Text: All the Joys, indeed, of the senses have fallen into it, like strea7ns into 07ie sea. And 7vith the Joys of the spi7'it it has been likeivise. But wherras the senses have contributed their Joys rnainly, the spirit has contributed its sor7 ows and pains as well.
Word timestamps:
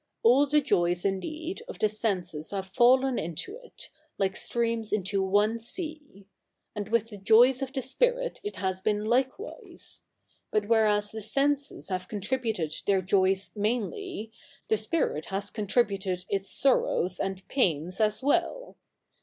All 0.23 0.47
the 0.47 0.61
Joys, 0.61 1.05
indeed, 1.05 1.61
of 1.67 1.77
the 1.77 1.87
senses 1.87 2.49
have 2.49 2.65
fallen 2.65 3.19
into 3.19 3.55
it, 3.57 3.91
like 4.17 4.33
strea7ns 4.33 4.91
into 4.91 5.21
07ie 5.21 5.61
sea. 5.61 6.25
And 6.73 6.89
7vith 6.89 7.09
the 7.09 7.17
Joys 7.19 7.61
of 7.61 7.71
the 7.71 7.81
spi7'it 7.81 8.39
it 8.41 8.55
has 8.55 8.81
been 8.81 9.01
likeivise. 9.05 10.01
But 10.49 10.63
wherras 10.63 11.11
the 11.11 11.21
senses 11.21 11.89
have 11.89 12.07
contributed 12.07 12.73
their 12.87 13.03
Joys 13.03 13.49
rnainly, 13.55 14.31
the 14.69 14.77
spirit 14.77 15.25
has 15.25 15.51
contributed 15.51 16.25
its 16.29 16.49
sor7 16.51 16.89
ows 16.89 17.19
and 17.19 17.47
pains 17.47 18.01
as 18.01 18.23
well. 18.23 18.77